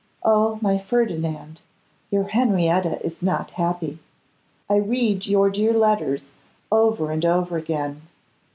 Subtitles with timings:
[0.23, 0.57] Oh!
[0.63, 1.61] my Ferdinand,
[2.09, 3.99] your Henrietta is not happy.
[4.67, 6.25] I read your dear letters
[6.71, 8.01] over and over again.